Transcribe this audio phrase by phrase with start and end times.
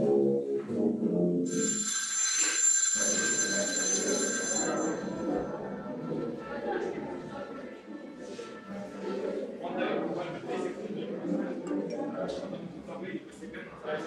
[0.00, 0.44] Он
[9.76, 11.02] дает буквально 3 секунды,
[12.28, 12.58] чтобы
[13.00, 14.04] вы постепенно сразу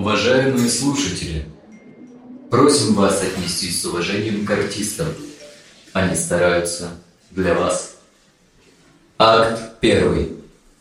[0.00, 1.44] Уважаемые слушатели,
[2.50, 5.08] просим вас отнестись с уважением к артистам.
[5.92, 6.88] Они стараются
[7.30, 7.98] для вас.
[9.18, 10.32] Акт первый.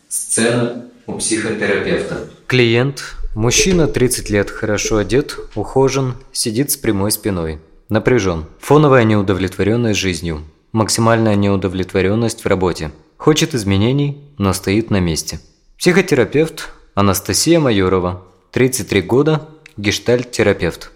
[0.08, 2.30] Сцена у психотерапевта.
[2.48, 7.60] Клиент, мужчина 30 лет, хорошо одет, ухожен, сидит с прямой спиной.
[7.90, 8.46] Напряжен.
[8.62, 10.46] Фоновая неудовлетворенность жизнью.
[10.72, 12.94] Максимальная неудовлетворенность в работе.
[13.18, 15.42] Хочет изменений, но стоит на месте.
[15.78, 19.48] Психотерапевт Анастасия Майорова, 33 года,
[19.78, 20.92] гештальт-терапевт.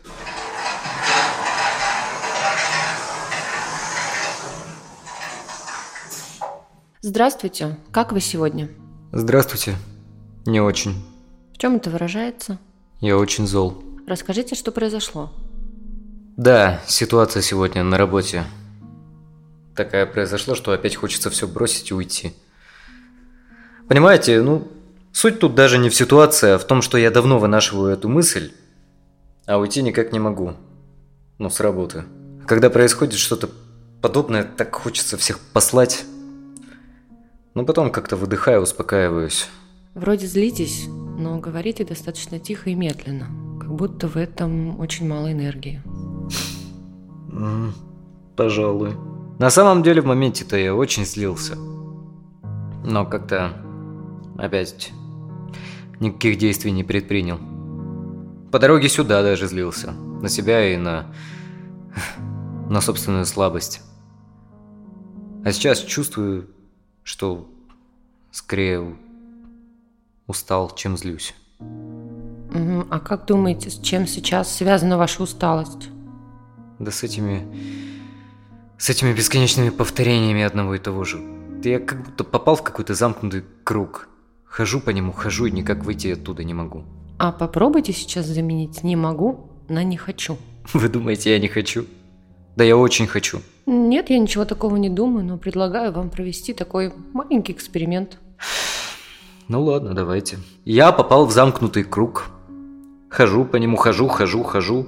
[7.01, 8.69] Здравствуйте, как вы сегодня?
[9.11, 9.75] Здравствуйте.
[10.47, 10.95] Не очень.
[11.53, 12.57] В чем это выражается?
[13.01, 13.83] Я очень зол.
[14.07, 15.31] Расскажите, что произошло.
[16.35, 18.45] Да, ситуация сегодня на работе.
[19.75, 22.33] Такая произошла, что опять хочется все бросить и уйти.
[23.87, 24.67] Понимаете, ну,
[25.13, 28.51] Суть тут даже не в ситуации, а в том, что я давно вынашиваю эту мысль,
[29.45, 30.53] а уйти никак не могу.
[31.37, 32.03] Ну, с работы.
[32.47, 33.49] Когда происходит что-то
[34.01, 36.03] подобное, так хочется всех послать.
[37.53, 39.47] Но потом как-то выдыхаю, успокаиваюсь.
[39.93, 43.27] Вроде злитесь, но говорите достаточно тихо и медленно.
[43.61, 45.83] Как будто в этом очень мало энергии.
[48.35, 48.95] Пожалуй.
[49.37, 51.55] На самом деле в моменте-то я очень злился.
[52.83, 53.53] Но как-то
[54.37, 54.91] опять
[56.03, 57.39] никаких действий не предпринял.
[58.51, 59.91] По дороге сюда даже злился.
[59.91, 61.07] На себя и на...
[62.69, 63.81] на собственную слабость.
[65.43, 66.47] А сейчас чувствую,
[67.03, 67.49] что
[68.31, 68.95] скорее
[70.27, 71.33] устал, чем злюсь.
[72.89, 75.89] А как думаете, с чем сейчас связана ваша усталость?
[76.79, 77.47] Да с этими...
[78.77, 81.19] с этими бесконечными повторениями одного и того же.
[81.63, 84.09] Я как будто попал в какой-то замкнутый круг–
[84.53, 86.83] Хожу по нему, хожу и никак выйти оттуда не могу.
[87.17, 90.37] А попробуйте сейчас заменить «не могу» на «не хочу».
[90.73, 91.87] Вы думаете, я не хочу?
[92.55, 93.41] Да я очень хочу.
[93.65, 98.19] Нет, я ничего такого не думаю, но предлагаю вам провести такой маленький эксперимент.
[99.49, 100.37] Ну ладно, давайте.
[100.65, 102.29] Я попал в замкнутый круг.
[103.09, 104.87] Хожу по нему, хожу, хожу, хожу.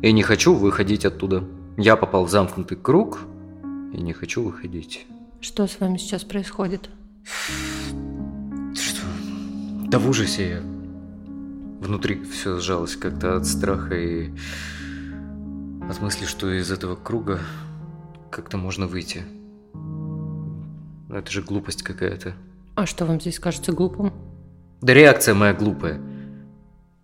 [0.00, 1.44] И не хочу выходить оттуда.
[1.76, 3.18] Я попал в замкнутый круг
[3.92, 5.06] и не хочу выходить.
[5.40, 6.88] Что с вами сейчас происходит?
[9.92, 10.60] Да в ужасе я.
[11.86, 14.30] Внутри все сжалось как-то от страха и
[15.86, 17.40] от мысли, что из этого круга
[18.30, 19.22] как-то можно выйти.
[19.74, 22.34] Но это же глупость какая-то.
[22.74, 24.14] А что вам здесь кажется глупым?
[24.80, 26.00] Да реакция моя глупая.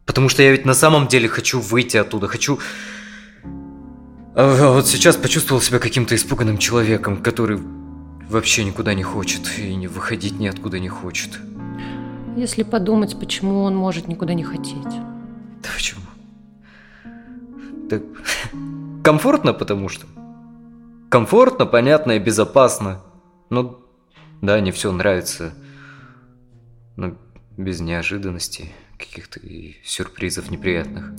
[0.06, 2.59] Потому что я ведь на самом деле хочу выйти оттуда, хочу...
[4.34, 7.60] А вот сейчас почувствовал себя каким-то испуганным человеком, который
[8.31, 11.38] вообще никуда не хочет и выходить ниоткуда не хочет.
[12.38, 14.84] Если подумать, почему он может никуда не хотеть.
[14.84, 16.03] Да почему?
[17.91, 18.03] Так
[19.03, 20.06] комфортно, потому что.
[21.10, 23.00] Комфортно, понятно и безопасно.
[23.50, 23.81] Ну,
[24.41, 25.53] да, не все нравится.
[26.94, 27.16] Но
[27.56, 31.12] без неожиданностей, каких-то и сюрпризов неприятных.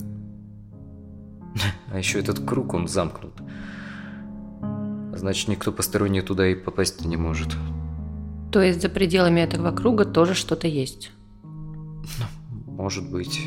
[1.92, 3.34] А еще этот круг, он замкнут.
[5.12, 7.54] Значит, никто посторонний туда и попасть не может.
[8.52, 11.12] То есть за пределами этого круга тоже что-то есть?
[11.42, 12.26] Ну,
[12.66, 13.40] может быть,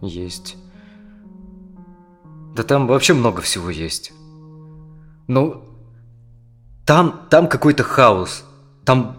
[0.00, 0.56] есть.
[2.54, 4.12] Да там вообще много всего есть.
[5.26, 5.64] Ну,
[6.86, 8.44] там, там какой-то хаос.
[8.84, 9.16] Там,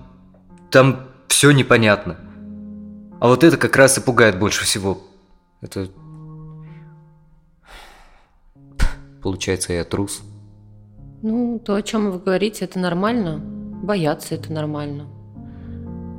[0.71, 2.17] там все непонятно.
[3.19, 5.01] А вот это как раз и пугает больше всего.
[5.61, 5.89] Это...
[9.21, 10.21] Получается, я трус.
[11.21, 13.58] Ну, то, о чем вы говорите, это нормально.
[13.81, 15.07] Бояться это нормально.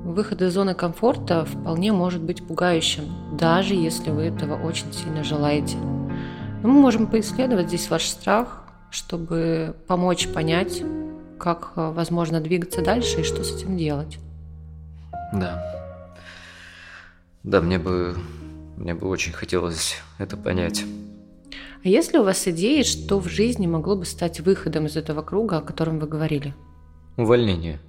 [0.05, 5.77] Выход из зоны комфорта вполне может быть пугающим, даже если вы этого очень сильно желаете.
[5.77, 10.83] Но мы можем поисследовать здесь ваш страх, чтобы помочь понять,
[11.39, 14.19] как э, возможно двигаться дальше и что с этим делать.
[15.33, 15.63] Да.
[17.43, 18.17] Да, мне бы,
[18.77, 20.85] мне бы очень хотелось это понять.
[21.85, 25.23] А есть ли у вас идеи, что в жизни могло бы стать выходом из этого
[25.23, 26.55] круга, о котором вы говорили?
[27.17, 27.81] Увольнение.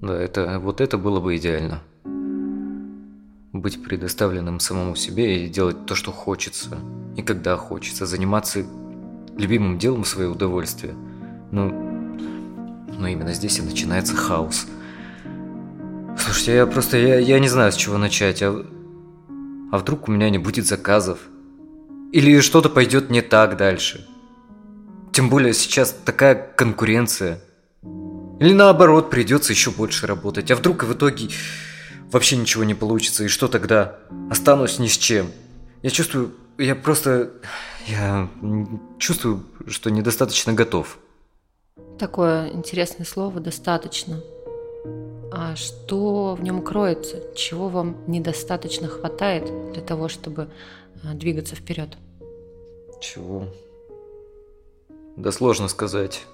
[0.00, 1.82] Да, это, вот это было бы идеально.
[3.52, 6.78] Быть предоставленным самому себе и делать то, что хочется.
[7.16, 8.06] И когда хочется.
[8.06, 8.64] Заниматься
[9.36, 10.94] любимым делом в свое удовольствие.
[11.50, 11.70] Ну,
[12.98, 14.66] но именно здесь и начинается хаос.
[16.18, 18.42] Слушайте, я просто, я, я не знаю, с чего начать.
[18.42, 18.64] А,
[19.72, 21.18] а вдруг у меня не будет заказов?
[22.12, 24.06] Или что-то пойдет не так дальше?
[25.12, 27.40] Тем более сейчас такая конкуренция.
[28.40, 30.50] Или наоборот, придется еще больше работать.
[30.50, 31.28] А вдруг в итоге
[32.10, 33.24] вообще ничего не получится.
[33.24, 33.98] И что тогда?
[34.30, 35.30] Останусь ни с чем.
[35.82, 37.30] Я чувствую, я просто...
[37.86, 38.28] Я
[38.98, 40.98] чувствую, что недостаточно готов.
[41.98, 44.20] Такое интересное слово «достаточно».
[45.36, 47.20] А что в нем кроется?
[47.34, 50.48] Чего вам недостаточно хватает для того, чтобы
[51.02, 51.98] а, двигаться вперед?
[53.00, 53.48] Чего?
[55.16, 56.24] Да сложно сказать.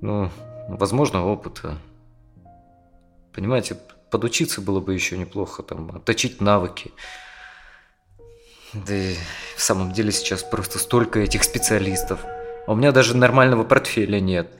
[0.00, 0.30] Ну,
[0.68, 1.78] возможно, опыта.
[3.32, 3.76] Понимаете,
[4.10, 6.92] подучиться было бы еще неплохо, там, отточить навыки.
[8.74, 9.14] Да и
[9.56, 12.20] в самом деле сейчас просто столько этих специалистов.
[12.66, 14.50] А у меня даже нормального портфеля нет.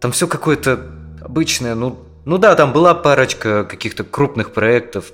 [0.00, 0.90] Там все какое-то
[1.22, 5.12] обычное, ну, ну да, там была парочка каких-то крупных проектов.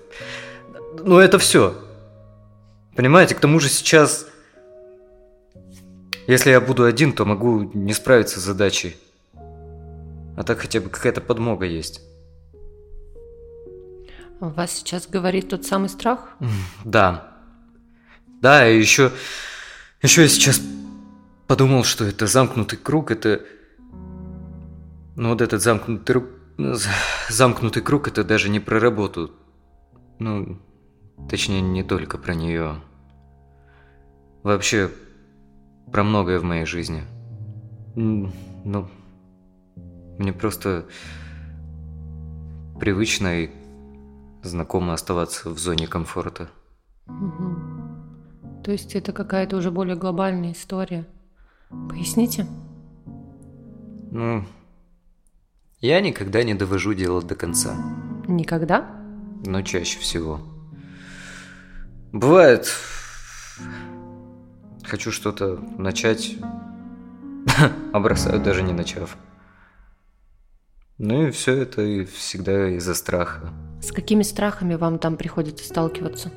[1.03, 1.75] Но это все.
[2.95, 4.27] Понимаете, к тому же сейчас,
[6.27, 8.97] если я буду один, то могу не справиться с задачей.
[10.37, 12.01] А так хотя бы какая-то подмога есть.
[14.39, 16.37] У вас сейчас говорит тот самый страх?
[16.85, 17.33] Да.
[18.43, 19.13] Да, и еще,
[20.03, 20.61] еще я сейчас
[21.47, 23.41] подумал, что это замкнутый круг, это...
[25.17, 26.25] Ну вот этот замкнутый,
[27.31, 29.31] замкнутый круг, это даже не про работу.
[30.19, 30.61] Ну,
[31.31, 32.83] точнее, не только про нее.
[34.43, 34.91] Вообще,
[35.91, 37.05] про многое в моей жизни.
[37.95, 38.91] Ну,
[40.19, 40.87] мне просто
[42.79, 43.51] привычно и
[44.43, 46.49] знакомо оставаться в зоне комфорта.
[47.07, 48.63] Угу.
[48.65, 51.07] То есть это какая-то уже более глобальная история.
[51.89, 52.47] Поясните?
[54.11, 54.45] Ну,
[55.81, 57.77] я никогда не довожу дело до конца.
[58.27, 58.87] Никогда?
[59.45, 60.41] Но чаще всего.
[62.13, 62.67] Бывает,
[64.85, 66.37] хочу что-то начать,
[67.93, 69.17] а бросаю даже не начав.
[70.99, 73.51] Ну и все это и всегда из-за страха.
[73.83, 76.33] С какими страхами вам там приходится сталкиваться?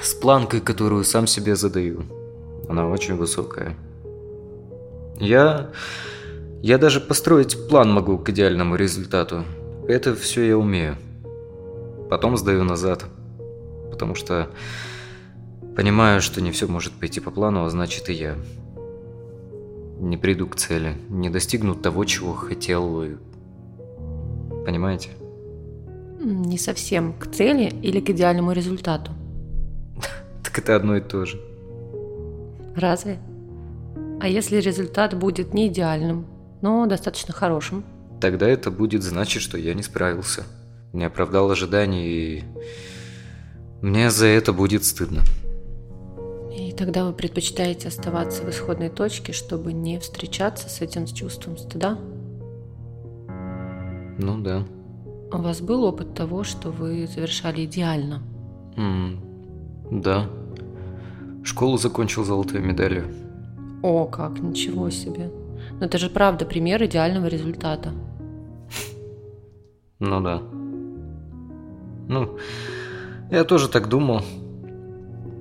[0.00, 2.04] С планкой, которую сам себе задаю.
[2.70, 3.76] Она очень высокая.
[5.20, 5.70] Я...
[6.62, 9.44] Я даже построить план могу к идеальному результату.
[9.86, 10.96] Это все я умею.
[12.08, 13.04] Потом сдаю назад.
[13.90, 14.48] Потому что
[15.76, 18.36] понимаю, что не все может пойти по плану, а значит и я
[20.00, 23.04] не приду к цели, не достигну того, чего хотел.
[24.64, 25.10] Понимаете?
[26.20, 29.12] Не совсем к цели или к идеальному результату.
[30.42, 31.40] Так это одно и то же.
[32.76, 33.18] Разве?
[34.20, 36.26] А если результат будет не идеальным,
[36.62, 37.84] но достаточно хорошим?
[38.20, 40.44] Тогда это будет значить, что я не справился.
[40.92, 42.44] Не оправдал ожиданий, и
[43.82, 45.22] мне за это будет стыдно.
[46.56, 51.98] И тогда вы предпочитаете оставаться в исходной точке, чтобы не встречаться с этим чувством стыда?
[54.18, 54.64] Ну да.
[55.32, 58.22] У вас был опыт того, что вы завершали идеально?
[58.76, 60.28] Mm, да.
[61.42, 63.06] Школу закончил золотой медалью.
[63.82, 65.30] О, как, ничего себе.
[65.78, 67.92] Но это же правда пример идеального результата.
[70.00, 70.42] Ну да.
[72.08, 72.36] Ну,
[73.30, 74.20] я тоже так думал.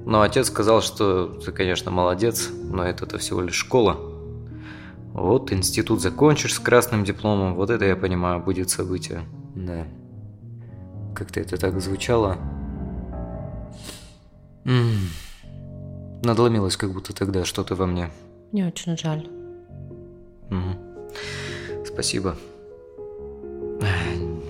[0.06, 4.12] Но отец сказал, что ты, конечно, молодец, но это-то всего лишь школа.
[5.13, 9.22] Вот институт закончишь с красным дипломом, вот это я понимаю, будет событие.
[9.55, 9.86] Да.
[11.15, 12.38] Как-то это так звучало.
[14.65, 16.25] М -м -м.
[16.25, 18.10] Надломилось как будто тогда что-то во мне.
[18.51, 19.27] Мне очень жаль.
[20.50, 21.86] Угу.
[21.86, 22.36] Спасибо.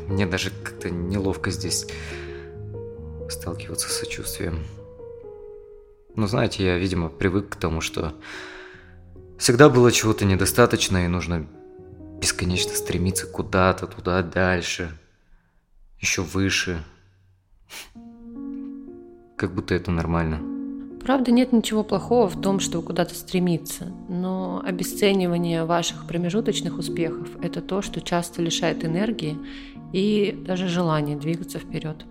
[0.08, 1.88] Мне даже как-то неловко здесь
[3.30, 4.60] сталкиваться с сочувствием.
[6.16, 8.14] Но знаете, я, видимо, привык к тому, что
[9.38, 11.48] всегда было чего-то недостаточно, и нужно
[12.20, 14.98] бесконечно стремиться куда-то, туда, дальше,
[16.00, 16.84] еще выше.
[19.36, 20.42] Как будто это нормально.
[21.04, 27.62] Правда, нет ничего плохого в том, что куда-то стремиться, но обесценивание ваших промежуточных успехов– это
[27.62, 29.38] то, что часто лишает энергии
[29.92, 32.06] и даже желания двигаться вперед.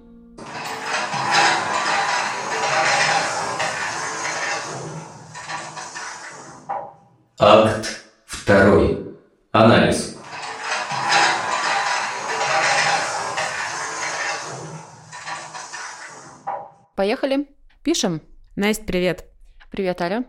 [7.44, 9.16] Акт второй.
[9.50, 10.16] Анализ.
[16.94, 17.48] Поехали.
[17.82, 18.22] Пишем.
[18.54, 19.24] Настя, привет.
[19.72, 20.24] Привет, Аля.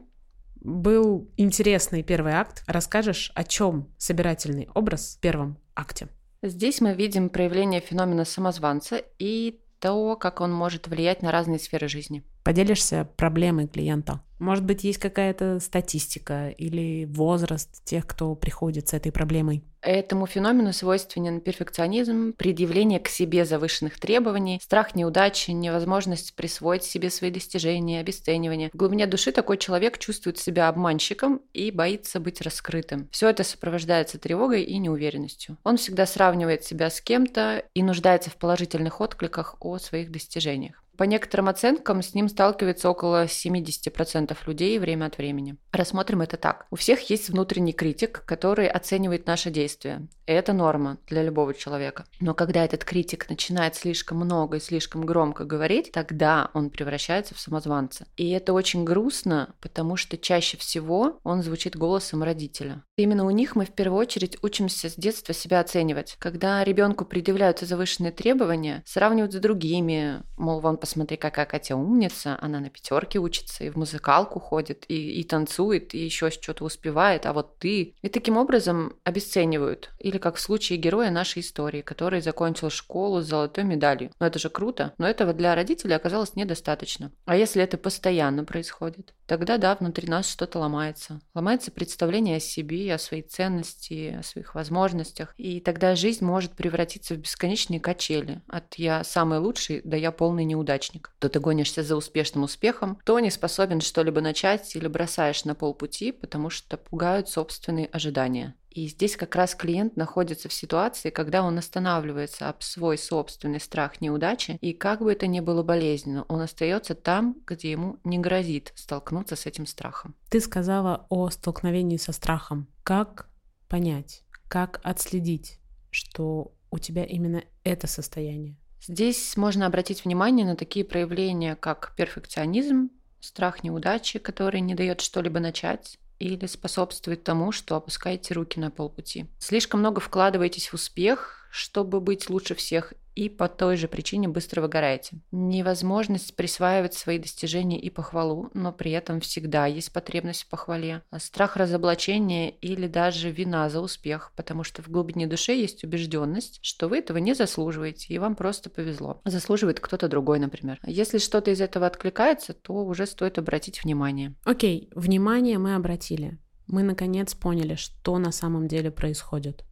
[0.55, 2.63] Был интересный первый акт.
[2.65, 6.07] Расскажешь, о чем собирательный образ в первом акте?
[6.41, 11.87] Здесь мы видим проявление феномена самозванца и то, как он может влиять на разные сферы
[11.87, 12.23] жизни.
[12.43, 14.21] Поделишься проблемой клиента.
[14.39, 19.63] Может быть, есть какая-то статистика или возраст тех, кто приходит с этой проблемой?
[19.81, 27.31] Этому феномену свойственен перфекционизм, предъявление к себе завышенных требований, страх неудачи, невозможность присвоить себе свои
[27.31, 28.69] достижения, обесценивание.
[28.73, 33.07] В глубине души такой человек чувствует себя обманщиком и боится быть раскрытым.
[33.11, 35.57] Все это сопровождается тревогой и неуверенностью.
[35.63, 40.82] Он всегда сравнивает себя с кем-то и нуждается в положительных откликах о своих достижениях.
[40.97, 45.57] По некоторым оценкам, с ним сталкивается около 70% людей время от времени.
[45.71, 46.67] Рассмотрим это так.
[46.69, 50.07] У всех есть внутренний критик, который оценивает наши действия.
[50.27, 52.05] И это норма для любого человека.
[52.19, 57.39] Но когда этот критик начинает слишком много и слишком громко говорить, тогда он превращается в
[57.39, 58.07] самозванца.
[58.15, 62.83] И это очень грустно, потому что чаще всего он звучит голосом родителя.
[62.95, 66.15] Именно у них мы в первую очередь учимся с детства себя оценивать.
[66.19, 72.59] Когда ребенку предъявляются завышенные требования, сравнивают с другими, мол, вон посмотри, какая Катя умница, она
[72.59, 77.31] на пятерке учится, и в музыкалку ходит, и, и танцует, и еще что-то успевает, а
[77.31, 77.95] вот ты.
[78.01, 79.91] И таким образом обесценивают.
[79.99, 84.11] Или как в случае героя нашей истории, который закончил школу с золотой медалью.
[84.19, 87.13] Ну это же круто, но этого для родителей оказалось недостаточно.
[87.23, 91.21] А если это постоянно происходит, тогда да, внутри нас что-то ломается.
[91.33, 95.33] Ломается представление о себе, о своей ценности, о своих возможностях.
[95.37, 98.41] И тогда жизнь может превратиться в бесконечные качели.
[98.49, 101.11] От «я самый лучший» до «я полный неудачник» неудачник.
[101.19, 106.11] То ты гонишься за успешным успехом, то не способен что-либо начать или бросаешь на полпути,
[106.11, 108.55] потому что пугают собственные ожидания.
[108.69, 114.01] И здесь как раз клиент находится в ситуации, когда он останавливается об свой собственный страх
[114.01, 118.73] неудачи, и как бы это ни было болезненно, он остается там, где ему не грозит
[118.75, 120.15] столкнуться с этим страхом.
[120.29, 122.67] Ты сказала о столкновении со страхом.
[122.83, 123.29] Как
[123.69, 125.59] понять, как отследить,
[125.91, 128.57] что у тебя именно это состояние?
[128.85, 132.89] Здесь можно обратить внимание на такие проявления, как перфекционизм,
[133.21, 139.27] страх неудачи, который не дает что-либо начать, или способствует тому, что опускаете руки на полпути.
[139.39, 144.61] Слишком много вкладываетесь в успех, чтобы быть лучше всех, и по той же причине быстро
[144.61, 145.19] выгораете.
[145.31, 151.03] Невозможность присваивать свои достижения и похвалу, но при этом всегда есть потребность в похвале.
[151.17, 156.87] Страх разоблачения или даже вина за успех, потому что в глубине души есть убежденность, что
[156.87, 159.21] вы этого не заслуживаете, и вам просто повезло.
[159.25, 160.79] Заслуживает кто-то другой, например.
[160.85, 164.35] Если что-то из этого откликается, то уже стоит обратить внимание.
[164.43, 166.39] Окей, внимание мы обратили.
[166.67, 169.65] Мы наконец поняли, что на самом деле происходит.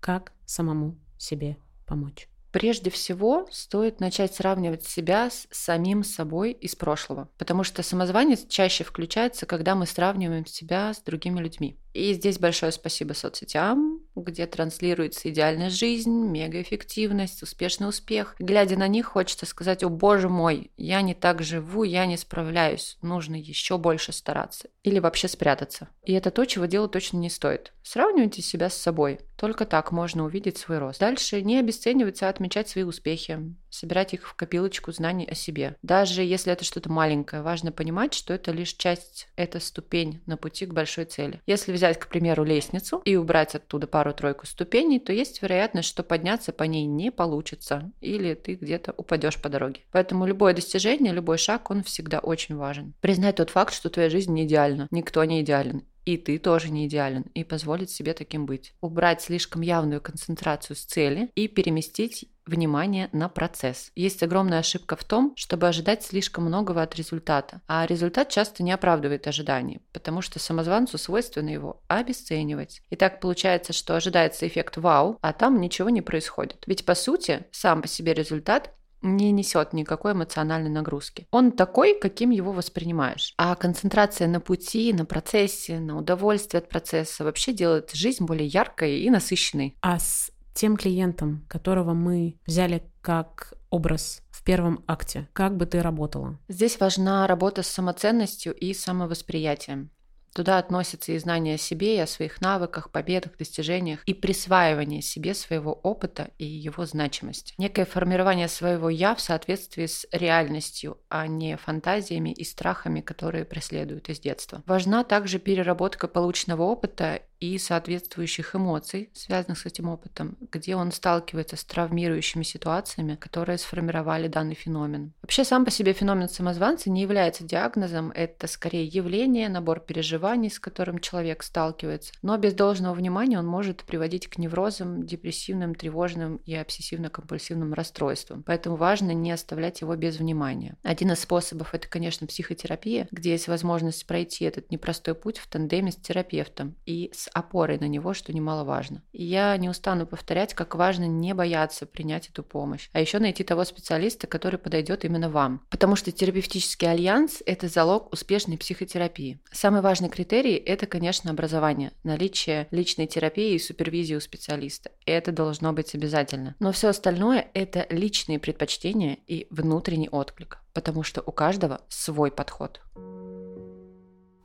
[0.00, 2.28] Как самому себе помочь.
[2.52, 8.84] Прежде всего, стоит начать сравнивать себя с самим собой из прошлого, потому что самозванец чаще
[8.84, 11.78] включается, когда мы сравниваем себя с другими людьми.
[11.94, 18.34] И здесь большое спасибо соцсетям, где транслируется идеальная жизнь, мегаэффективность, успешный успех.
[18.38, 22.98] Глядя на них, хочется сказать, о боже мой, я не так живу, я не справляюсь,
[23.02, 24.68] нужно еще больше стараться.
[24.82, 25.88] Или вообще спрятаться.
[26.04, 27.72] И это то, чего делать точно не стоит.
[27.82, 29.20] Сравнивайте себя с собой.
[29.36, 31.00] Только так можно увидеть свой рост.
[31.00, 35.76] Дальше не обесценивать, а отмечать свои успехи собирать их в копилочку знаний о себе.
[35.82, 40.66] Даже если это что-то маленькое, важно понимать, что это лишь часть, это ступень на пути
[40.66, 41.40] к большой цели.
[41.46, 46.52] Если взять, к примеру, лестницу и убрать оттуда пару-тройку ступеней, то есть вероятность, что подняться
[46.52, 49.82] по ней не получится, или ты где-то упадешь по дороге.
[49.92, 52.94] Поэтому любое достижение, любой шаг, он всегда очень важен.
[53.00, 54.88] Признать тот факт, что твоя жизнь не идеальна.
[54.90, 55.84] Никто не идеален.
[56.04, 58.74] И ты тоже не идеален, и позволить себе таким быть.
[58.80, 63.92] Убрать слишком явную концентрацию с цели и переместить внимание на процесс.
[63.94, 68.72] Есть огромная ошибка в том, чтобы ожидать слишком многого от результата, а результат часто не
[68.72, 72.82] оправдывает ожиданий, потому что самозванцу свойственно его обесценивать.
[72.90, 76.64] И так получается, что ожидается эффект вау, а там ничего не происходит.
[76.66, 81.26] Ведь по сути, сам по себе результат не несет никакой эмоциональной нагрузки.
[81.30, 83.34] Он такой, каким его воспринимаешь.
[83.36, 89.00] А концентрация на пути, на процессе, на удовольствие от процесса вообще делает жизнь более яркой
[89.00, 89.76] и насыщенной.
[89.80, 95.82] А с тем клиентом, которого мы взяли как образ в первом акте, как бы ты
[95.82, 96.38] работала?
[96.48, 99.90] Здесь важна работа с самоценностью и самовосприятием.
[100.34, 105.34] Туда относятся и знания о себе, и о своих навыках, победах, достижениях, и присваивание себе
[105.34, 107.54] своего опыта и его значимости.
[107.58, 114.08] Некое формирование своего «я» в соответствии с реальностью, а не фантазиями и страхами, которые преследуют
[114.08, 114.62] из детства.
[114.66, 121.56] Важна также переработка полученного опыта и соответствующих эмоций, связанных с этим опытом, где он сталкивается
[121.56, 125.12] с травмирующими ситуациями, которые сформировали данный феномен.
[125.22, 130.60] Вообще сам по себе феномен самозванца не является диагнозом, это скорее явление, набор переживаний, с
[130.60, 136.54] которым человек сталкивается, но без должного внимания он может приводить к неврозам, депрессивным, тревожным и
[136.54, 138.44] обсессивно-компульсивным расстройствам.
[138.44, 140.76] Поэтому важно не оставлять его без внимания.
[140.84, 145.90] Один из способов это, конечно, психотерапия, где есть возможность пройти этот непростой путь в тандеме
[145.90, 149.02] с терапевтом и с опорой на него, что немаловажно.
[149.12, 153.44] И я не устану повторять, как важно не бояться принять эту помощь, а еще найти
[153.44, 155.66] того специалиста, который подойдет именно вам.
[155.70, 159.40] Потому что терапевтический альянс– это залог успешной психотерапии.
[159.50, 164.90] Самый важный критерий– это, конечно, образование, наличие личной терапии и супервизии у специалиста.
[165.06, 166.54] Это должно быть обязательно.
[166.58, 172.80] Но все остальное– это личные предпочтения и внутренний отклик, потому что у каждого свой подход.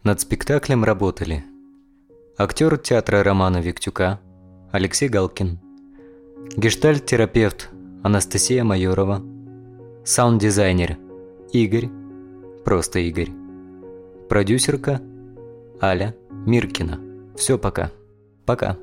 [0.04, 1.44] Над спектаклем работали
[2.38, 4.20] актер театра Романа Виктюка
[4.72, 5.60] Алексей Галкин,
[6.56, 7.70] гештальт-терапевт
[8.04, 9.24] Анастасия Майорова,
[10.06, 11.00] саунд-дизайнер
[11.52, 11.90] Игорь,
[12.64, 13.32] просто Игорь,
[14.30, 15.02] продюсерка
[15.82, 17.00] Аля Миркина.
[17.36, 17.90] Все, пока.
[18.46, 18.78] Пока.